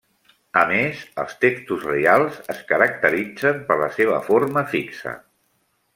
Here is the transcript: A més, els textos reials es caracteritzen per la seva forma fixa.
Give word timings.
A 0.61 0.61
més, 0.69 1.01
els 1.23 1.35
textos 1.43 1.85
reials 1.89 2.41
es 2.55 2.63
caracteritzen 2.73 3.61
per 3.69 3.81
la 3.83 3.91
seva 3.99 4.19
forma 4.31 4.65
fixa. 4.77 5.19